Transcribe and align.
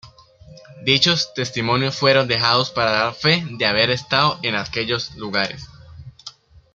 Dichos 0.83 1.31
testimonios 1.35 1.95
fueron 1.95 2.27
dejados 2.27 2.71
para 2.71 2.89
dar 2.89 3.13
fe 3.13 3.45
de 3.59 3.67
haber 3.67 3.91
estado 3.91 4.39
en 4.41 4.55
aquellos 4.55 5.13
lugares. 5.13 5.63